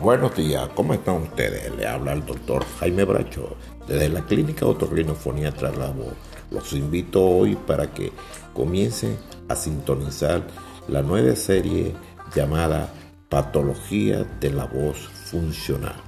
[0.00, 1.74] Buenos días, ¿cómo están ustedes?
[1.74, 3.56] Le habla el doctor Jaime Bracho
[3.88, 6.14] desde la clínica Otorrinofonía tras la voz.
[6.52, 8.12] Los invito hoy para que
[8.54, 9.18] comiencen
[9.48, 10.46] a sintonizar
[10.86, 11.96] la nueva serie
[12.32, 12.88] llamada
[13.28, 16.07] Patología de la voz funcional.